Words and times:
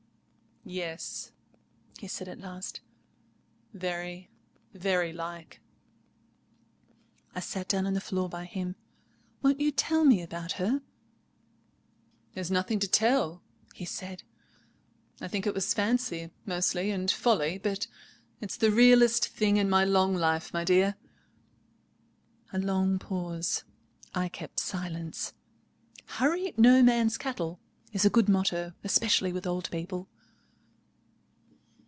"Yes," 0.63 1.31
he 1.97 2.07
said 2.07 2.27
at 2.27 2.39
last. 2.39 2.81
"Very—very 3.73 5.11
like." 5.11 5.59
I 7.33 7.39
sat 7.39 7.67
down 7.67 7.87
on 7.87 7.95
the 7.95 7.99
floor 7.99 8.29
by 8.29 8.45
him. 8.45 8.75
"Won't 9.41 9.59
you 9.59 9.71
tell 9.71 10.05
me 10.05 10.21
about 10.21 10.53
her?" 10.53 10.83
"There's 12.35 12.51
nothing 12.51 12.77
to 12.81 12.87
tell," 12.87 13.41
he 13.73 13.85
said. 13.85 14.21
"I 15.19 15.27
think 15.27 15.47
it 15.47 15.55
was 15.55 15.73
fancy, 15.73 16.29
mostly, 16.45 16.91
and 16.91 17.09
folly; 17.09 17.57
but 17.57 17.87
it's 18.39 18.55
the 18.57 18.69
realest 18.69 19.29
thing 19.29 19.57
in 19.57 19.67
my 19.67 19.83
long 19.83 20.13
life, 20.15 20.53
my 20.53 20.63
dear." 20.63 20.95
A 22.53 22.59
long 22.59 22.99
pause. 22.99 23.63
I 24.13 24.29
kept 24.29 24.59
silence. 24.59 25.33
"Hurry 26.05 26.53
no 26.55 26.83
man's 26.83 27.17
cattle" 27.17 27.59
is 27.93 28.05
a 28.05 28.11
good 28.11 28.29
motto, 28.29 28.73
especially 28.83 29.33
with 29.33 29.47
old 29.47 29.67
people. 29.71 30.07